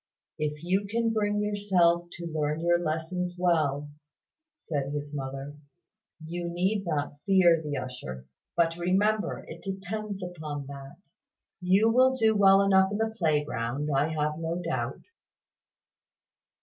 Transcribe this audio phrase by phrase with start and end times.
[0.39, 3.87] "If you can bring yourself to learn your lessons well,"
[4.55, 5.57] said his mother,
[6.25, 8.25] "you need not fear the usher.
[8.57, 10.95] But remember it depends upon that.
[11.59, 15.01] You will do well enough in the playground, I have no doubt."